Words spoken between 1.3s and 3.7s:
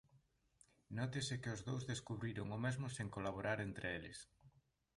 que os dous descubriron o mesmo sen colaborar